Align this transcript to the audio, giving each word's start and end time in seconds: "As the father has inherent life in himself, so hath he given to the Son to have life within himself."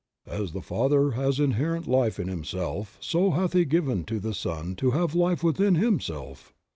"As 0.25 0.51
the 0.53 0.63
father 0.63 1.11
has 1.11 1.39
inherent 1.39 1.85
life 1.85 2.19
in 2.19 2.27
himself, 2.27 2.97
so 2.99 3.29
hath 3.29 3.53
he 3.53 3.65
given 3.65 4.03
to 4.05 4.19
the 4.19 4.33
Son 4.33 4.75
to 4.77 4.89
have 4.97 5.13
life 5.13 5.43
within 5.43 5.75
himself." 5.75 6.55